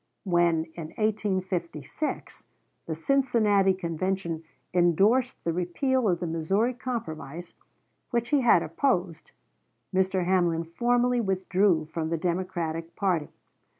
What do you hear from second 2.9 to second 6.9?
Cincinnati Convention indorsed the repeal of the Missouri